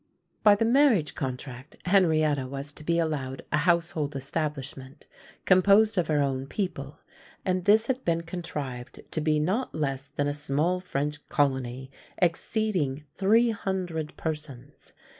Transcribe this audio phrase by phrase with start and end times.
[0.41, 5.05] By the marriage contract, Henrietta was to be allowed a household establishment,
[5.45, 6.97] composed of her own people;
[7.45, 13.03] and this had been contrived to be not less than a small French colony, exceeding
[13.13, 14.91] three hundred persons.